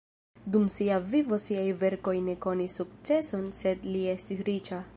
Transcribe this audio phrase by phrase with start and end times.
[0.53, 4.81] Dum sia vivo siaj verkoj ne konis sukceson sed li estis riĉa.